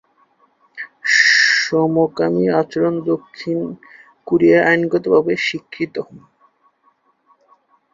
সমকামি 1.59 2.45
আচরণ 2.59 2.95
দক্ষিণ 3.09 3.59
কোরিয়ায় 4.27 4.65
আইনগতভাবে 4.69 5.33
স্বীকৃত। 5.45 5.95